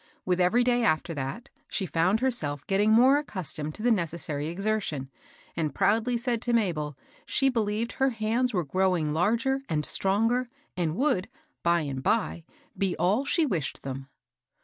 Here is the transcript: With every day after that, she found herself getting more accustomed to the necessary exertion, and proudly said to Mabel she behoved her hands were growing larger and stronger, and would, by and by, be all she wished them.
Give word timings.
With 0.25 0.41
every 0.41 0.63
day 0.63 0.83
after 0.83 1.13
that, 1.13 1.49
she 1.67 1.85
found 1.85 2.21
herself 2.21 2.65
getting 2.65 2.91
more 2.91 3.19
accustomed 3.19 3.75
to 3.75 3.83
the 3.83 3.91
necessary 3.91 4.47
exertion, 4.47 5.11
and 5.55 5.75
proudly 5.75 6.17
said 6.17 6.41
to 6.41 6.53
Mabel 6.53 6.97
she 7.23 7.49
behoved 7.51 7.91
her 7.91 8.09
hands 8.09 8.51
were 8.51 8.65
growing 8.65 9.13
larger 9.13 9.61
and 9.69 9.85
stronger, 9.85 10.49
and 10.75 10.95
would, 10.95 11.29
by 11.61 11.81
and 11.81 12.01
by, 12.01 12.43
be 12.75 12.95
all 12.97 13.25
she 13.25 13.45
wished 13.45 13.83
them. 13.83 14.07